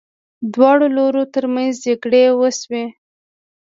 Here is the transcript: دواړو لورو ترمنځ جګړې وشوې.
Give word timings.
دواړو 0.53 0.85
لورو 0.97 1.23
ترمنځ 1.33 1.71
جګړې 1.85 2.23
وشوې. 2.39 2.85